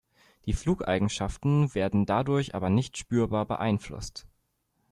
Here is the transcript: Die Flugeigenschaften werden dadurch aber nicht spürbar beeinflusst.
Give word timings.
Die 0.47 0.53
Flugeigenschaften 0.53 1.75
werden 1.75 2.07
dadurch 2.07 2.55
aber 2.55 2.71
nicht 2.71 2.97
spürbar 2.97 3.45
beeinflusst. 3.45 4.25